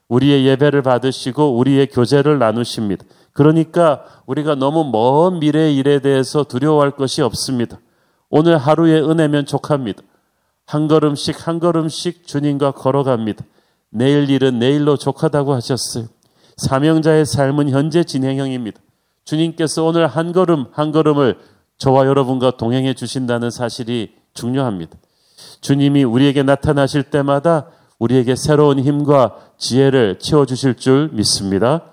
우리의 0.08 0.46
예배를 0.46 0.82
받으시고 0.82 1.56
우리의 1.56 1.88
교제를 1.88 2.38
나누십니다. 2.38 3.04
그러니까 3.32 4.04
우리가 4.26 4.54
너무 4.54 4.84
먼 4.90 5.40
미래의 5.40 5.76
일에 5.76 5.98
대해서 5.98 6.44
두려워할 6.44 6.92
것이 6.92 7.22
없습니다. 7.22 7.78
오늘 8.30 8.56
하루의 8.56 9.08
은혜면 9.08 9.46
족합니다. 9.46 10.02
한 10.64 10.88
걸음씩 10.88 11.46
한 11.46 11.60
걸음씩 11.60 12.26
주님과 12.26 12.72
걸어갑니다. 12.72 13.44
내일 13.90 14.28
일은 14.30 14.58
내일로 14.58 14.96
족하다고 14.96 15.54
하셨어요. 15.54 16.06
사명자의 16.56 17.26
삶은 17.26 17.70
현재 17.70 18.02
진행형입니다. 18.02 18.80
주님께서 19.24 19.84
오늘 19.84 20.06
한 20.06 20.32
걸음 20.32 20.66
한 20.72 20.92
걸음을 20.92 21.38
저와 21.78 22.06
여러분과 22.06 22.52
동행해 22.56 22.94
주신다는 22.94 23.50
사실이 23.50 24.14
중요합니다. 24.34 24.96
주님이 25.60 26.04
우리에게 26.04 26.42
나타나실 26.42 27.04
때마다 27.04 27.66
우리에게 27.98 28.36
새로운 28.36 28.78
힘과 28.78 29.36
지혜를 29.58 30.18
채워주실 30.18 30.76
줄 30.76 31.10
믿습니다. 31.12 31.92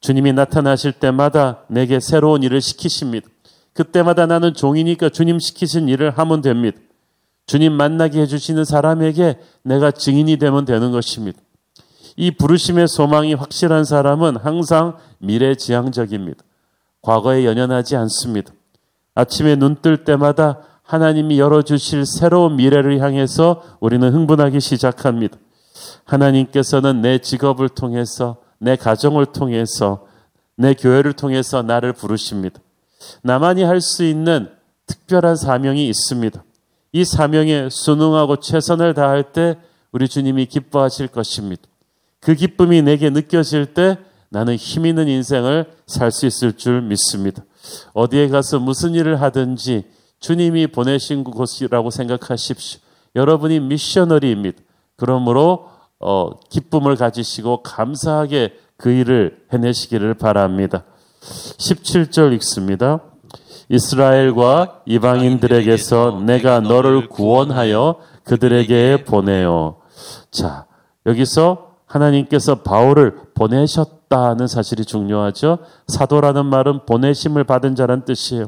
주님이 0.00 0.32
나타나실 0.32 0.92
때마다 0.92 1.60
내게 1.68 2.00
새로운 2.00 2.42
일을 2.42 2.60
시키십니다. 2.60 3.28
그때마다 3.72 4.26
나는 4.26 4.54
종이니까 4.54 5.08
주님 5.08 5.38
시키신 5.38 5.88
일을 5.88 6.10
하면 6.18 6.40
됩니다. 6.40 6.78
주님 7.46 7.72
만나게 7.72 8.20
해주시는 8.22 8.64
사람에게 8.64 9.38
내가 9.62 9.90
증인이 9.90 10.36
되면 10.38 10.64
되는 10.64 10.92
것입니다. 10.92 11.38
이 12.16 12.30
부르심의 12.30 12.88
소망이 12.88 13.34
확실한 13.34 13.84
사람은 13.84 14.36
항상 14.36 14.96
미래지향적입니다. 15.18 16.42
과거에 17.02 17.44
연연하지 17.44 17.96
않습니다. 17.96 18.52
아침에 19.14 19.56
눈 19.56 19.76
뜰 19.76 20.04
때마다 20.04 20.58
하나님이 20.82 21.38
열어주실 21.38 22.04
새로운 22.06 22.56
미래를 22.56 23.00
향해서 23.00 23.62
우리는 23.80 24.12
흥분하기 24.12 24.60
시작합니다. 24.60 25.38
하나님께서는 26.04 27.00
내 27.00 27.18
직업을 27.18 27.68
통해서, 27.68 28.36
내 28.58 28.76
가정을 28.76 29.26
통해서, 29.26 30.06
내 30.56 30.74
교회를 30.74 31.12
통해서 31.12 31.62
나를 31.62 31.92
부르십니다. 31.92 32.60
나만이 33.22 33.62
할 33.62 33.80
수 33.80 34.04
있는 34.04 34.48
특별한 34.86 35.36
사명이 35.36 35.88
있습니다. 35.88 36.44
이 36.92 37.04
사명에 37.04 37.68
순응하고 37.70 38.36
최선을 38.36 38.94
다할 38.94 39.32
때 39.32 39.56
우리 39.92 40.08
주님이 40.08 40.46
기뻐하실 40.46 41.08
것입니다. 41.08 41.62
그 42.20 42.34
기쁨이 42.34 42.82
내게 42.82 43.10
느껴질 43.10 43.74
때 43.74 43.98
나는 44.30 44.56
힘 44.56 44.86
있는 44.86 45.08
인생을 45.08 45.66
살 45.86 46.10
수 46.10 46.26
있을 46.26 46.56
줄 46.56 46.82
믿습니다. 46.82 47.44
어디에 47.92 48.28
가서 48.28 48.58
무슨 48.58 48.94
일을 48.94 49.20
하든지 49.20 49.84
주님이 50.20 50.68
보내신 50.68 51.24
곳이라고 51.24 51.90
생각하십시오. 51.90 52.80
여러분이 53.16 53.60
미셔너리입니다. 53.60 54.62
그러므로 54.96 55.68
어, 56.00 56.30
기쁨을 56.50 56.96
가지시고 56.96 57.62
감사하게 57.62 58.54
그 58.76 58.90
일을 58.90 59.44
해내시기를 59.52 60.14
바랍니다. 60.14 60.84
17절 61.20 62.34
읽습니다. 62.34 63.00
이스라엘과 63.68 64.82
이방인들에게서 64.84 66.22
내가 66.26 66.60
너를 66.60 67.08
구원하여 67.08 67.96
그들에게 68.24 69.04
보내요. 69.04 69.76
자, 70.30 70.66
여기서 71.06 71.74
하나님께서 71.86 72.56
바울을 72.56 73.16
보내셨다는 73.34 74.46
사실이 74.46 74.84
중요하죠. 74.84 75.58
사도라는 75.88 76.46
말은 76.46 76.86
보내심을 76.86 77.44
받은 77.44 77.74
자란 77.74 78.04
뜻이에요. 78.04 78.46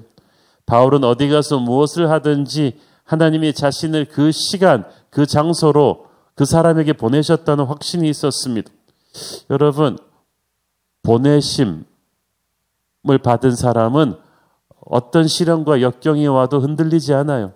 바울은 0.66 1.04
어디 1.04 1.28
가서 1.28 1.58
무엇을 1.58 2.10
하든지 2.10 2.78
하나님이 3.04 3.54
자신을 3.54 4.06
그 4.06 4.32
시간, 4.32 4.84
그 5.10 5.26
장소로 5.26 6.05
그 6.36 6.44
사람에게 6.44 6.92
보내셨다는 6.92 7.64
확신이 7.64 8.08
있었습니다. 8.10 8.70
여러분, 9.50 9.98
보내심을 11.02 11.84
받은 13.24 13.56
사람은 13.56 14.14
어떤 14.84 15.26
시련과 15.26 15.80
역경이 15.80 16.26
와도 16.28 16.60
흔들리지 16.60 17.14
않아요. 17.14 17.54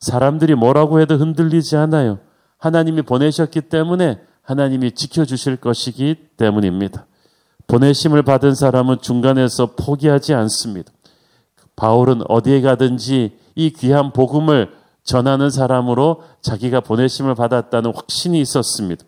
사람들이 0.00 0.56
뭐라고 0.56 1.00
해도 1.00 1.16
흔들리지 1.16 1.76
않아요. 1.76 2.18
하나님이 2.58 3.02
보내셨기 3.02 3.62
때문에 3.62 4.20
하나님이 4.42 4.92
지켜주실 4.92 5.56
것이기 5.56 6.30
때문입니다. 6.36 7.06
보내심을 7.68 8.22
받은 8.22 8.54
사람은 8.54 9.00
중간에서 9.00 9.74
포기하지 9.76 10.34
않습니다. 10.34 10.92
바울은 11.76 12.22
어디에 12.28 12.60
가든지 12.60 13.38
이 13.54 13.70
귀한 13.70 14.12
복음을 14.12 14.72
전하는 15.06 15.48
사람으로 15.50 16.22
자기가 16.42 16.80
보내심을 16.80 17.34
받았다는 17.34 17.92
확신이 17.94 18.40
있었습니다. 18.40 19.04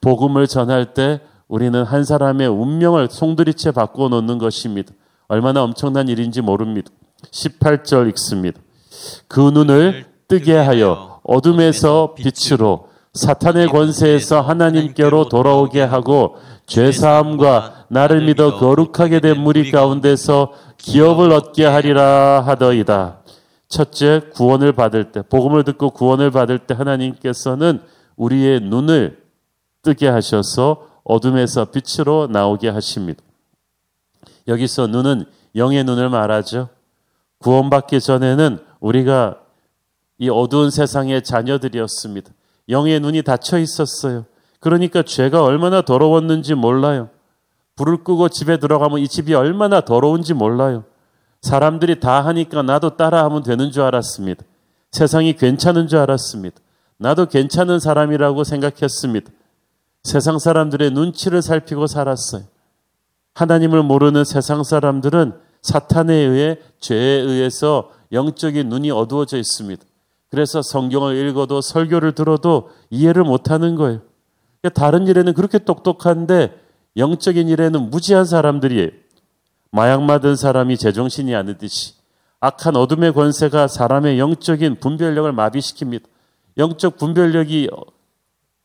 복음을 0.00 0.46
전할 0.46 0.94
때 0.94 1.20
우리는 1.48 1.82
한 1.82 2.04
사람의 2.04 2.48
운명을 2.48 3.08
송두리째 3.10 3.72
바꾸어 3.72 4.08
놓는 4.08 4.38
것입니다. 4.38 4.92
얼마나 5.28 5.62
엄청난 5.62 6.08
일인지 6.08 6.42
모릅니다. 6.42 6.90
18절 7.30 8.08
읽습니다. 8.10 8.60
그 9.26 9.40
눈을 9.40 10.04
뜨게 10.28 10.54
하여 10.54 11.20
어둠에서 11.22 12.14
빛으로 12.14 12.88
사탄의 13.14 13.68
권세에서 13.68 14.40
하나님께로 14.40 15.28
돌아오게 15.28 15.82
하고 15.82 16.36
죄사함과 16.66 17.86
나를 17.88 18.24
믿어 18.24 18.58
거룩하게 18.58 19.20
된 19.20 19.40
무리 19.40 19.70
가운데서 19.70 20.52
기업을 20.78 21.32
얻게 21.32 21.64
하리라 21.64 22.42
하더이다. 22.46 23.21
첫째, 23.72 24.20
구원을 24.34 24.74
받을 24.74 25.12
때, 25.12 25.22
복음을 25.22 25.64
듣고 25.64 25.90
구원을 25.90 26.30
받을 26.30 26.58
때 26.58 26.74
하나님께서는 26.74 27.80
우리의 28.16 28.60
눈을 28.60 29.22
뜨게 29.80 30.08
하셔서 30.08 30.88
어둠에서 31.04 31.64
빛으로 31.64 32.28
나오게 32.30 32.68
하십니다. 32.68 33.22
여기서 34.46 34.88
눈은 34.88 35.24
영의 35.56 35.84
눈을 35.84 36.10
말하죠. 36.10 36.68
구원받기 37.38 38.02
전에는 38.02 38.58
우리가 38.80 39.38
이 40.18 40.28
어두운 40.28 40.68
세상의 40.70 41.24
자녀들이었습니다. 41.24 42.30
영의 42.68 43.00
눈이 43.00 43.22
닫혀 43.22 43.58
있었어요. 43.58 44.26
그러니까 44.60 45.02
죄가 45.02 45.42
얼마나 45.42 45.80
더러웠는지 45.80 46.54
몰라요. 46.54 47.08
불을 47.76 48.04
끄고 48.04 48.28
집에 48.28 48.58
들어가면 48.58 48.98
이 48.98 49.08
집이 49.08 49.32
얼마나 49.32 49.80
더러운지 49.80 50.34
몰라요. 50.34 50.84
사람들이 51.42 52.00
다 52.00 52.24
하니까 52.24 52.62
나도 52.62 52.96
따라하면 52.96 53.42
되는 53.42 53.70
줄 53.70 53.82
알았습니다. 53.82 54.44
세상이 54.92 55.34
괜찮은 55.34 55.88
줄 55.88 55.98
알았습니다. 55.98 56.56
나도 56.98 57.26
괜찮은 57.26 57.80
사람이라고 57.80 58.44
생각했습니다. 58.44 59.30
세상 60.04 60.38
사람들의 60.38 60.92
눈치를 60.92 61.42
살피고 61.42 61.86
살았어요. 61.86 62.44
하나님을 63.34 63.82
모르는 63.82 64.24
세상 64.24 64.62
사람들은 64.62 65.34
사탄에 65.62 66.14
의해 66.14 66.58
죄에 66.80 67.20
의해서 67.20 67.90
영적인 68.12 68.68
눈이 68.68 68.90
어두워져 68.90 69.38
있습니다. 69.38 69.82
그래서 70.30 70.62
성경을 70.62 71.28
읽어도 71.28 71.60
설교를 71.60 72.12
들어도 72.12 72.70
이해를 72.90 73.24
못하는 73.24 73.74
거예요. 73.74 74.00
다른 74.74 75.06
일에는 75.06 75.34
그렇게 75.34 75.58
똑똑한데 75.58 76.54
영적인 76.96 77.48
일에는 77.48 77.90
무지한 77.90 78.24
사람들이에요. 78.24 78.90
마약 79.72 80.02
맞은 80.02 80.36
사람이 80.36 80.76
제정신이 80.76 81.34
아니듯이 81.34 81.94
악한 82.40 82.76
어둠의 82.76 83.14
권세가 83.14 83.68
사람의 83.68 84.18
영적인 84.18 84.80
분별력을 84.80 85.32
마비시킵니다. 85.32 86.02
영적 86.58 86.98
분별력이 86.98 87.70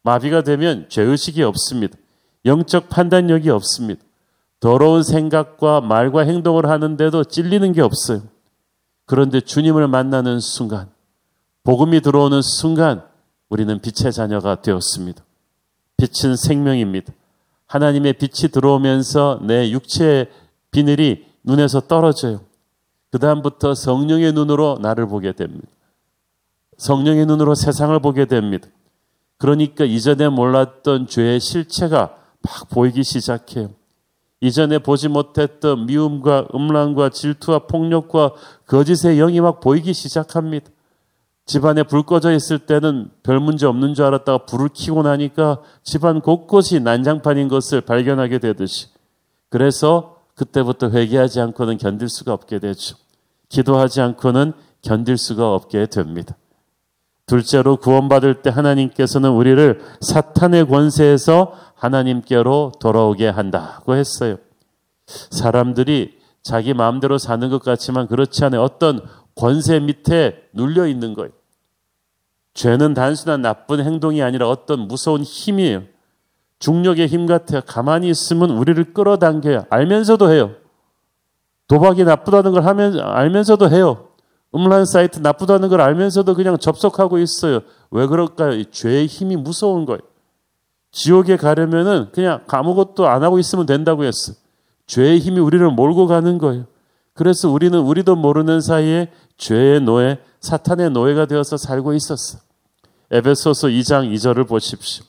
마비가 0.03 0.41
되면 0.41 0.87
죄의식이 0.89 1.43
없습니다. 1.43 1.97
영적 2.45 2.89
판단력이 2.89 3.49
없습니다. 3.49 4.01
더러운 4.59 5.01
생각과 5.01 5.79
말과 5.79 6.21
행동을 6.21 6.67
하는데도 6.67 7.23
찔리는 7.23 7.71
게 7.71 7.81
없어요. 7.81 8.23
그런데 9.05 9.39
주님을 9.39 9.87
만나는 9.87 10.41
순간, 10.41 10.89
복음이 11.63 12.01
들어오는 12.01 12.41
순간, 12.41 13.03
우리는 13.47 13.79
빛의 13.79 14.11
자녀가 14.11 14.61
되었습니다. 14.61 15.23
빛은 15.95 16.35
생명입니다. 16.35 17.13
하나님의 17.67 18.13
빛이 18.13 18.51
들어오면서 18.51 19.39
내 19.43 19.71
육체의 19.71 20.29
비늘이 20.77 21.25
눈에서 21.41 21.79
떨어져요. 21.79 22.41
그다음부터 23.11 23.73
성령의 23.73 24.33
눈으로 24.33 24.77
나를 24.79 25.07
보게 25.07 25.31
됩니다. 25.31 25.65
성령의 26.77 27.25
눈으로 27.25 27.55
세상을 27.55 27.99
보게 27.99 28.25
됩니다. 28.25 28.67
그러니까 29.39 29.85
이전에 29.85 30.29
몰랐던 30.29 31.07
죄의 31.07 31.39
실체가 31.39 32.15
막 32.43 32.69
보이기 32.69 33.03
시작해요. 33.03 33.71
이전에 34.39 34.77
보지 34.77 35.07
못했던 35.07 35.87
미움과 35.87 36.49
음란과 36.53 37.09
질투와 37.09 37.65
폭력과 37.65 38.33
거짓의 38.67 39.17
영이 39.17 39.41
막 39.41 39.59
보이기 39.61 39.93
시작합니다. 39.93 40.69
집안에 41.47 41.81
불 41.81 42.03
꺼져 42.03 42.31
있을 42.31 42.59
때는 42.59 43.09
별 43.23 43.39
문제 43.39 43.65
없는 43.65 43.95
줄 43.95 44.05
알았다가 44.05 44.45
불을 44.45 44.69
켜고 44.75 45.01
나니까 45.01 45.63
집안 45.81 46.21
곳곳이 46.21 46.81
난장판인 46.81 47.47
것을 47.47 47.81
발견하게 47.81 48.37
되듯이 48.37 48.89
그래서 49.49 50.16
그때부터 50.37 50.91
회개하지 50.91 51.41
않고는 51.41 51.77
견딜 51.77 52.09
수가 52.09 52.31
없게 52.31 52.59
되죠. 52.59 52.95
기도하지 53.49 54.01
않고는 54.01 54.53
견딜 54.81 55.17
수가 55.17 55.53
없게 55.53 55.87
됩니다. 55.87 56.37
둘째로 57.25 57.77
구원받을 57.77 58.41
때 58.41 58.49
하나님께서는 58.49 59.31
우리를 59.31 59.81
사탄의 59.99 60.67
권세에서 60.67 61.53
하나님께로 61.75 62.73
돌아오게 62.79 63.27
한다고 63.27 63.95
했어요. 63.95 64.37
사람들이 65.07 66.19
자기 66.43 66.73
마음대로 66.73 67.17
사는 67.17 67.49
것 67.49 67.63
같지만 67.63 68.07
그렇지 68.07 68.45
않아요. 68.45 68.61
어떤 68.61 69.01
권세 69.35 69.79
밑에 69.79 70.49
눌려 70.53 70.87
있는 70.87 71.15
거예요. 71.15 71.31
죄는 72.53 72.93
단순한 72.93 73.41
나쁜 73.41 73.83
행동이 73.83 74.21
아니라 74.21 74.47
어떤 74.47 74.87
무서운 74.87 75.23
힘이에요. 75.23 75.83
중력의 76.59 77.07
힘 77.07 77.25
같아요. 77.25 77.61
가만히 77.65 78.09
있으면 78.09 78.51
우리를 78.51 78.93
끌어당겨요. 78.93 79.65
알면서도 79.69 80.31
해요. 80.31 80.51
도박이 81.67 82.03
나쁘다는 82.03 82.51
걸 82.51 82.65
하면 82.65 82.99
알면서도 82.99 83.69
해요. 83.69 84.07
음란 84.55 84.85
사이트 84.85 85.19
나쁘다는 85.19 85.69
걸 85.69 85.81
알면서도 85.81 86.33
그냥 86.33 86.57
접속하고 86.57 87.19
있어요. 87.19 87.61
왜 87.91 88.07
그럴까요? 88.07 88.63
죄의 88.71 89.07
힘이 89.07 89.35
무서운 89.35 89.85
거예요. 89.85 89.99
지옥에 90.91 91.37
가려면은 91.37 92.07
그냥 92.11 92.41
아무것도 92.47 93.07
안 93.07 93.23
하고 93.23 93.39
있으면 93.39 93.65
된다고 93.65 94.03
했어. 94.03 94.33
죄의 94.87 95.19
힘이 95.19 95.39
우리를 95.39 95.69
몰고 95.69 96.07
가는 96.07 96.37
거예요. 96.37 96.65
그래서 97.13 97.49
우리는 97.49 97.77
우리도 97.77 98.15
모르는 98.15 98.61
사이에 98.61 99.11
죄의 99.37 99.81
노예, 99.81 100.19
사탄의 100.39 100.91
노예가 100.91 101.25
되어서 101.25 101.57
살고 101.57 101.93
있었어. 101.93 102.39
에베소서 103.11 103.67
2장 103.67 104.11
2절을 104.13 104.47
보십시오. 104.47 105.05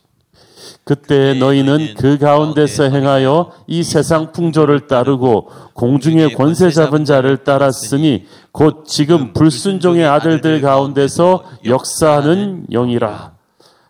그때 0.85 1.35
너희는 1.35 1.95
그 1.97 2.19
가운데서 2.19 2.85
행하여 2.85 3.53
이 3.67 3.83
세상 3.83 4.33
풍조를 4.33 4.87
따르고 4.87 5.49
공중의 5.75 6.35
권세 6.35 6.71
잡은 6.71 7.05
자를 7.05 7.39
따랐으니 7.45 8.27
곧 8.53 8.85
지금 8.87 9.33
불순종의 9.33 10.07
아들들 10.07 10.61
가운데서 10.61 11.45
역사하는 11.65 12.67
영이라. 12.71 13.33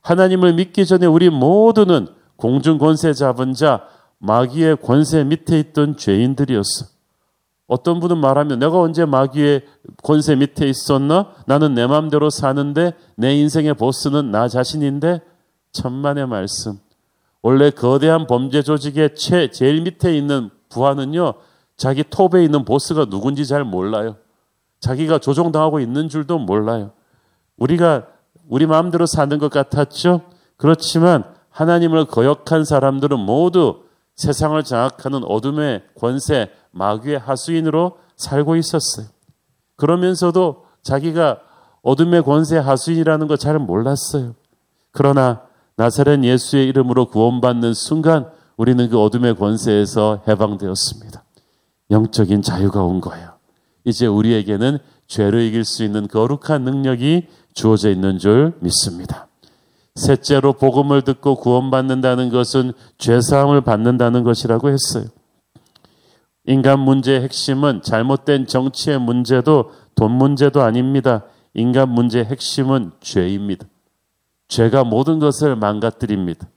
하나님을 0.02 0.54
믿기 0.54 0.86
전에 0.86 1.06
우리 1.06 1.30
모두는 1.30 2.08
공중 2.36 2.78
권세 2.78 3.12
잡은 3.12 3.52
자, 3.54 3.82
마귀의 4.18 4.78
권세 4.82 5.24
밑에 5.24 5.58
있던 5.60 5.96
죄인들이었어. 5.96 6.86
어떤 7.66 8.00
분은 8.00 8.16
말하면 8.18 8.58
내가 8.58 8.80
언제 8.80 9.04
마귀의 9.04 9.62
권세 10.02 10.34
밑에 10.34 10.66
있었나? 10.66 11.28
나는 11.46 11.74
내 11.74 11.86
마음대로 11.86 12.30
사는데 12.30 12.92
내 13.14 13.34
인생의 13.36 13.74
보스는 13.74 14.30
나 14.30 14.48
자신인데 14.48 15.20
천만의 15.78 16.26
말씀. 16.26 16.78
원래 17.40 17.70
거대한 17.70 18.26
범죄 18.26 18.62
조직의 18.62 19.14
최 19.14 19.50
제일 19.50 19.82
밑에 19.82 20.16
있는 20.16 20.50
부하는요. 20.68 21.34
자기 21.76 22.02
톱에 22.02 22.44
있는 22.44 22.64
보스가 22.64 23.04
누군지 23.04 23.46
잘 23.46 23.64
몰라요. 23.64 24.16
자기가 24.80 25.18
조종당하고 25.18 25.78
있는 25.78 26.08
줄도 26.08 26.38
몰라요. 26.38 26.90
우리가 27.56 28.06
우리 28.48 28.66
마음대로 28.66 29.06
사는 29.06 29.38
것 29.38 29.50
같았죠? 29.50 30.22
그렇지만 30.56 31.24
하나님을 31.50 32.06
거역한 32.06 32.64
사람들은 32.64 33.18
모두 33.18 33.82
세상을 34.16 34.60
장악하는 34.64 35.22
어둠의 35.24 35.84
권세, 35.96 36.50
마귀의 36.72 37.18
하수인으로 37.20 37.98
살고 38.16 38.56
있었어요. 38.56 39.06
그러면서도 39.76 40.64
자기가 40.82 41.40
어둠의 41.82 42.22
권세 42.24 42.58
하수인이라는 42.58 43.28
거잘 43.28 43.58
몰랐어요. 43.60 44.34
그러나 44.90 45.47
나사렛 45.78 46.24
예수의 46.24 46.66
이름으로 46.66 47.06
구원받는 47.06 47.72
순간 47.72 48.26
우리는 48.56 48.90
그 48.90 49.00
어둠의 49.00 49.36
권세에서 49.36 50.22
해방되었습니다. 50.26 51.22
영적인 51.92 52.42
자유가 52.42 52.82
온 52.82 53.00
거예요. 53.00 53.34
이제 53.84 54.04
우리에게는 54.04 54.78
죄를 55.06 55.42
이길 55.42 55.64
수 55.64 55.84
있는 55.84 56.08
거룩한 56.08 56.62
능력이 56.64 57.28
주어져 57.54 57.90
있는 57.90 58.18
줄 58.18 58.54
믿습니다. 58.58 59.28
셋째로 59.94 60.54
복음을 60.54 61.02
듣고 61.02 61.36
구원받는다는 61.36 62.30
것은 62.30 62.72
죄사함을 62.98 63.60
받는다는 63.60 64.24
것이라고 64.24 64.70
했어요. 64.70 65.04
인간 66.44 66.80
문제의 66.80 67.22
핵심은 67.22 67.82
잘못된 67.82 68.48
정치의 68.48 68.98
문제도 69.00 69.70
돈 69.94 70.10
문제도 70.10 70.60
아닙니다. 70.60 71.24
인간 71.54 71.88
문제의 71.90 72.24
핵심은 72.24 72.90
죄입니다. 73.00 73.68
죄가 74.48 74.84
모든 74.84 75.18
것을 75.18 75.56
망가뜨립니다. 75.56 76.48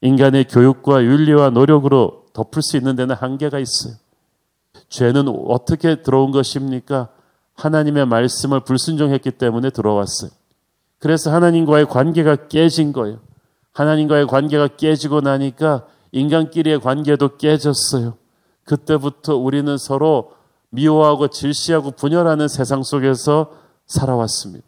인간의 0.00 0.48
교육과 0.48 1.04
윤리와 1.04 1.50
노력으로 1.50 2.26
덮을 2.32 2.62
수 2.62 2.76
있는 2.76 2.96
데는 2.96 3.14
한계가 3.14 3.58
있어요. 3.58 3.94
죄는 4.88 5.28
어떻게 5.28 6.02
들어온 6.02 6.30
것입니까? 6.30 7.08
하나님의 7.54 8.06
말씀을 8.06 8.60
불순종했기 8.60 9.30
때문에 9.32 9.70
들어왔어요. 9.70 10.30
그래서 10.98 11.32
하나님과의 11.32 11.86
관계가 11.86 12.48
깨진 12.48 12.92
거예요. 12.92 13.18
하나님과의 13.72 14.26
관계가 14.26 14.68
깨지고 14.76 15.20
나니까 15.20 15.86
인간끼리의 16.12 16.80
관계도 16.80 17.36
깨졌어요. 17.36 18.16
그때부터 18.64 19.36
우리는 19.36 19.76
서로 19.78 20.32
미워하고 20.70 21.28
질시하고 21.28 21.92
분열하는 21.92 22.48
세상 22.48 22.82
속에서 22.82 23.52
살아왔습니다. 23.86 24.66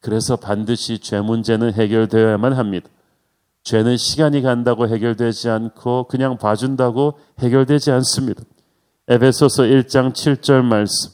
그래서 0.00 0.36
반드시 0.36 0.98
죄 0.98 1.20
문제는 1.20 1.74
해결되어야만 1.74 2.54
합니다. 2.54 2.88
죄는 3.62 3.96
시간이 3.96 4.42
간다고 4.42 4.88
해결되지 4.88 5.50
않고 5.50 6.04
그냥 6.08 6.38
봐준다고 6.38 7.18
해결되지 7.40 7.90
않습니다. 7.90 8.42
에베소서 9.08 9.64
1장 9.64 10.12
7절 10.12 10.62
말씀. 10.62 11.12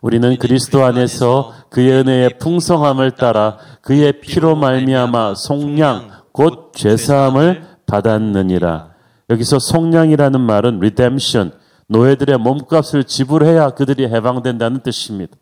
우리는 0.00 0.36
그리스도 0.36 0.84
안에서 0.84 1.54
그의 1.70 2.00
은혜의 2.00 2.38
풍성함을 2.40 3.12
따라 3.12 3.58
그의 3.82 4.20
피로 4.20 4.56
말미암아 4.56 5.36
속량 5.36 6.10
곧 6.32 6.72
죄사함을 6.74 7.64
받았느니라. 7.86 8.92
여기서 9.30 9.60
속량이라는 9.60 10.40
말은 10.40 10.78
redemption, 10.78 11.52
노예들의 11.86 12.38
몸값을 12.38 13.04
지불해야 13.04 13.70
그들이 13.70 14.06
해방된다는 14.06 14.80
뜻입니다. 14.80 15.36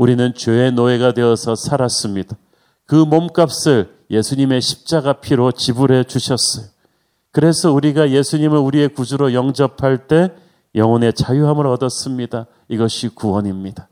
우리는 0.00 0.32
죄의 0.32 0.72
노예가 0.72 1.12
되어서 1.12 1.54
살았습니다. 1.54 2.34
그 2.86 2.94
몸값을 2.94 3.98
예수님의 4.10 4.62
십자가 4.62 5.12
피로 5.12 5.52
지불해 5.52 6.04
주셨어요. 6.04 6.68
그래서 7.32 7.70
우리가 7.70 8.08
예수님을 8.08 8.56
우리의 8.56 8.88
구주로 8.88 9.34
영접할 9.34 10.08
때 10.08 10.30
영혼의 10.74 11.12
자유함을 11.12 11.66
얻었습니다. 11.66 12.46
이것이 12.68 13.10
구원입니다. 13.10 13.88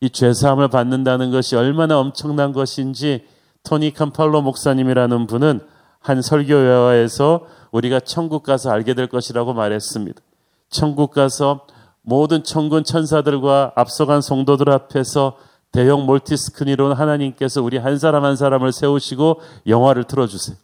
이 0.00 0.10
죄사함을 0.10 0.68
받는다는 0.68 1.32
것이 1.32 1.56
얼마나 1.56 1.98
엄청난 1.98 2.52
것인지 2.52 3.26
토니 3.64 3.94
캄팔로 3.94 4.42
목사님이라는 4.42 5.26
분은 5.26 5.58
한 5.98 6.22
설교회화에서 6.22 7.48
우리가 7.72 7.98
천국 7.98 8.44
가서 8.44 8.70
알게 8.70 8.94
될 8.94 9.08
것이라고 9.08 9.54
말했습니다. 9.54 10.22
천국 10.70 11.10
가서 11.10 11.66
모든 12.02 12.42
천군 12.42 12.84
천사들과 12.84 13.72
앞서간 13.76 14.20
성도들 14.20 14.70
앞에서 14.70 15.36
대형 15.70 16.04
몰티스크린으로 16.04 16.92
하나님께서 16.94 17.62
우리 17.62 17.78
한 17.78 17.98
사람 17.98 18.24
한 18.24 18.36
사람을 18.36 18.72
세우시고 18.72 19.40
영화를 19.66 20.04
틀어주세요. 20.04 20.56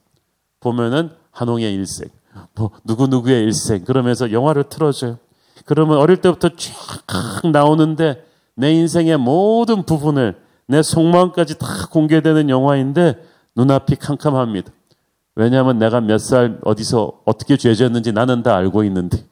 보면은 0.60 1.10
한홍의 1.30 1.72
일생, 1.72 2.08
뭐 2.56 2.70
누구누구의 2.84 3.42
일생, 3.44 3.84
그러면서 3.84 4.32
영화를 4.32 4.64
틀어줘요. 4.64 5.18
그러면 5.64 5.98
어릴 5.98 6.18
때부터 6.18 6.50
쫙 6.50 7.48
나오는데 7.50 8.24
내 8.54 8.72
인생의 8.72 9.16
모든 9.18 9.84
부분을 9.84 10.36
내 10.66 10.82
속마음까지 10.82 11.58
다 11.58 11.66
공개되는 11.90 12.50
영화인데 12.50 13.16
눈앞이 13.56 13.96
캄캄합니다. 13.96 14.70
왜냐하면 15.36 15.78
내가 15.78 16.00
몇 16.00 16.18
살 16.18 16.58
어디서 16.64 17.20
어떻게 17.24 17.56
죄졌는지 17.56 18.12
나는 18.12 18.42
다 18.42 18.56
알고 18.56 18.82
있는데 18.84 19.24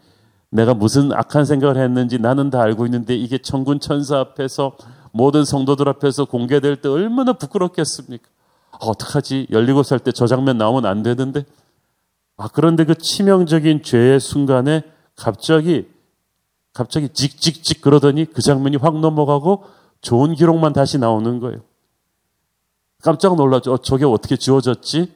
내가 0.51 0.75
무슨 0.75 1.13
악한 1.13 1.45
생각을 1.45 1.77
했는지 1.77 2.19
나는 2.19 2.51
다 2.51 2.63
알고 2.63 2.87
있는데 2.87 3.15
이게 3.15 3.39
천군 3.39 3.81
천사 3.81 4.19
앞에서 4.19 4.77
모든 5.13 5.45
성도들 5.45 5.89
앞에서 5.89 6.27
공개될 6.27 6.77
때 6.83 6.89
얼마나 6.89 7.33
부끄럽겠습니까? 7.33 8.29
아, 8.73 8.77
어떡하지? 8.81 9.49
열리고 9.51 9.83
살때 9.83 10.13
저 10.13 10.27
장면 10.27 10.59
나오면 10.59 10.87
안 10.87 11.03
되는데. 11.03 11.45
아, 12.37 12.49
그런데 12.53 12.85
그 12.85 12.95
치명적인 12.97 13.83
죄의 13.83 14.21
순간에 14.21 14.83
갑자기 15.17 15.89
갑자기 16.75 17.09
찍찍찍 17.09 17.81
그러더니 17.81 18.27
그 18.27 18.43
장면이 18.43 18.77
확 18.77 19.01
넘어가고 19.01 19.65
좋은 20.03 20.35
기록만 20.35 20.75
다시 20.75 20.99
나오는 20.99 21.41
거예요. 21.41 21.61
깜짝 23.03 23.37
놀라죠. 23.37 23.73
어, 23.73 23.79
저게 23.79 24.05
어떻게 24.05 24.37
지워졌지? 24.37 25.13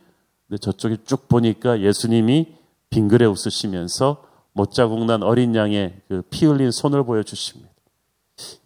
근데 0.49 0.59
저쪽에 0.59 0.97
쭉 1.05 1.29
보니까 1.29 1.81
예수님이 1.81 2.55
빙그레 2.89 3.27
웃으시면서 3.27 4.25
못자국 4.61 5.07
난 5.07 5.23
어린 5.23 5.55
양의 5.55 5.95
그 6.07 6.23
피 6.29 6.45
흘린 6.45 6.71
손을 6.71 7.03
보여주십니다. 7.05 7.71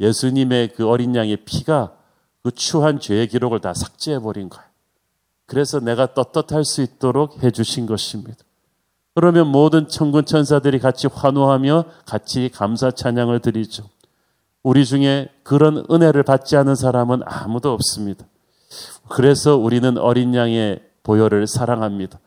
예수님의 0.01 0.73
그 0.75 0.89
어린 0.89 1.15
양의 1.15 1.39
피가 1.45 1.93
그 2.43 2.51
추한 2.51 2.99
죄의 2.99 3.29
기록을 3.29 3.61
다 3.61 3.73
삭제해버린 3.75 4.49
거예요. 4.49 4.67
그래서 5.47 5.79
내가 5.79 6.13
떳떳할 6.13 6.65
수 6.65 6.83
있도록 6.83 7.43
해주신 7.45 7.87
것입니다. 7.87 8.39
그러면 9.15 9.47
모든 9.47 9.87
천군 9.87 10.25
천사들이 10.27 10.81
같이 10.81 11.07
환호하며 11.07 11.85
같이 12.07 12.51
감사 12.53 12.91
찬양을 12.91 13.39
드리죠. 13.39 13.89
우리 14.65 14.85
중에 14.85 15.29
그런 15.45 15.85
은혜를 15.89 16.25
받지 16.25 16.57
않은 16.57 16.75
사람은 16.75 17.21
아무도 17.25 17.73
없습니다. 17.73 18.25
그래서 19.09 19.57
우리는 19.57 19.97
어린 19.99 20.35
양의 20.35 20.83
보혈을 21.05 21.47
사랑합니다. 21.47 22.19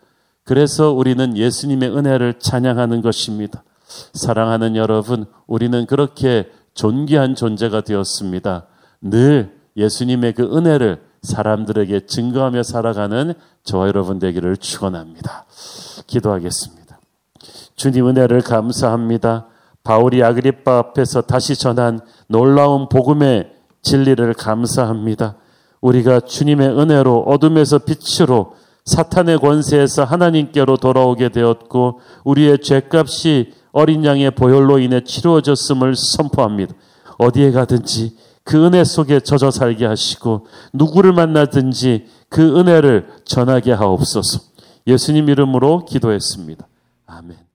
그래서 0.47 0.93
우리는 0.93 1.36
예수님의 1.36 1.95
은혜를 1.95 2.36
찬양하는 2.39 3.01
것입니다. 3.01 3.65
사랑하는 4.13 4.77
여러분, 4.77 5.25
우리는 5.45 5.86
그렇게 5.86 6.49
존귀한 6.73 7.36
존재가 7.36 7.81
되었습니다. 7.81 8.65
늘 9.01 9.57
예수님의 9.75 10.33
그 10.33 10.43
은혜를 10.43 11.01
사람들에게 11.21 12.05
증거하며 12.05 12.63
살아가는 12.63 13.33
저와 13.65 13.88
여러분 13.88 14.19
되기를 14.19 14.55
축원합니다. 14.55 15.45
기도하겠습니다. 16.07 16.97
주님 17.75 18.07
은혜를 18.07 18.41
감사합니다. 18.41 19.47
바울이 19.83 20.23
아그리파 20.23 20.77
앞에서 20.77 21.21
다시 21.21 21.57
전한 21.57 21.99
놀라운 22.27 22.88
복음의 22.88 23.51
진리를 23.81 24.33
감사합니다. 24.36 25.36
우리가 25.81 26.21
주님의 26.21 26.69
은혜로 26.69 27.23
어둠에서 27.23 27.79
빛으로 27.79 28.55
사탄의 28.88 29.39
권세에서 29.39 30.06
하나님께로 30.06 30.78
돌아오게 30.78 31.30
되었고 31.30 32.00
우리의 32.23 32.60
죄값이 32.60 33.54
어린 33.73 34.06
양의 34.06 34.32
보혈로 34.32 34.80
인해 34.80 35.02
치루어졌음을 35.04 35.95
선포합니다. 35.95 36.73
어디에 37.17 37.52
가든지 37.52 38.15
그 38.43 38.65
은혜 38.65 38.86
속에 38.86 39.19
젖어 39.19 39.52
살게 39.52 39.86
하시고 39.86 40.47
누구를 40.71 41.12
만나든지 41.12 42.06
그 42.30 42.58
은혜를 42.58 43.10
전하게 43.26 43.73
하옵소서. 43.73 44.39
예수님 44.88 45.28
이름으로 45.28 45.84
기도했습니다. 45.84 46.65
아멘. 47.08 47.46